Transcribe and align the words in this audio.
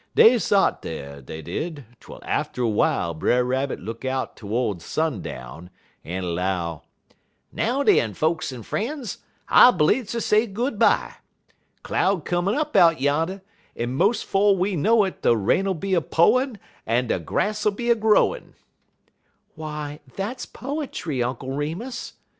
Dey 0.15 0.39
sot 0.39 0.81
dar, 0.81 1.21
dey 1.21 1.43
did, 1.43 1.85
twel 1.99 2.21
atter 2.23 2.63
w'ile 2.63 3.13
Brer 3.13 3.43
Rabbit 3.43 3.79
look 3.79 4.03
out 4.03 4.35
todes 4.35 4.83
sundown, 4.83 5.69
en 6.03 6.33
'low: 6.33 6.81
"'Now, 7.51 7.83
den, 7.83 8.15
folks 8.15 8.51
and 8.51 8.63
fr'en's, 8.65 9.19
I 9.47 9.69
bleedz 9.69 10.09
ter 10.13 10.19
say 10.19 10.47
goo' 10.47 10.71
bye. 10.71 11.17
Cloud 11.83 12.25
comin' 12.25 12.55
up 12.55 12.75
out 12.75 12.99
yan, 12.99 13.41
en 13.75 13.93
mos' 13.93 14.23
'fo' 14.23 14.53
we 14.53 14.75
know 14.75 15.03
it 15.03 15.21
de 15.21 15.37
rain 15.37 15.69
'll 15.69 15.75
be 15.75 15.93
a 15.93 16.01
po'in' 16.01 16.57
en 16.87 17.05
de 17.05 17.19
grass 17.19 17.63
'll 17.63 17.69
be 17.69 17.91
a 17.91 17.95
growin'.'" 17.95 18.55
"Why, 19.53 19.99
that's 20.15 20.47
poetry, 20.47 21.21
Uncle 21.21 21.51
Remus!" 21.51 22.13